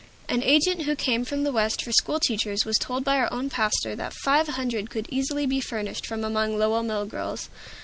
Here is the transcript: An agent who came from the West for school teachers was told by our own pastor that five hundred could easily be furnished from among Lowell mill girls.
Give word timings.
An 0.27 0.41
agent 0.41 0.81
who 0.85 0.95
came 0.95 1.23
from 1.25 1.43
the 1.43 1.51
West 1.51 1.83
for 1.83 1.91
school 1.91 2.19
teachers 2.19 2.65
was 2.65 2.79
told 2.79 3.03
by 3.03 3.17
our 3.17 3.31
own 3.31 3.51
pastor 3.51 3.95
that 3.95 4.15
five 4.15 4.47
hundred 4.47 4.89
could 4.89 5.05
easily 5.11 5.45
be 5.45 5.61
furnished 5.61 6.07
from 6.07 6.23
among 6.23 6.57
Lowell 6.57 6.81
mill 6.81 7.05
girls. 7.05 7.49